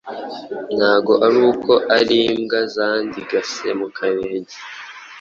[0.75, 4.57] Ntago aruko ar'imbwa zandigase mukarenge